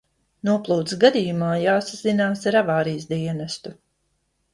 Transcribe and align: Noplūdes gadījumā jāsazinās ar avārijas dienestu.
Noplūdes 0.47 0.95
gadījumā 1.03 1.49
jāsazinās 1.63 2.41
ar 2.53 2.57
avārijas 2.63 3.05
dienestu. 3.13 3.75